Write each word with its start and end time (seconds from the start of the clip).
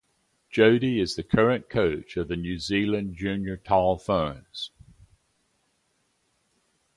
Jody 0.49 0.99
is 0.99 1.15
the 1.15 1.21
current 1.21 1.69
coach 1.69 2.17
of 2.17 2.27
the 2.27 2.35
New 2.35 2.57
Zealand 2.57 3.15
Junior 3.17 3.55
Tall 3.55 3.99
Ferns. 3.99 4.71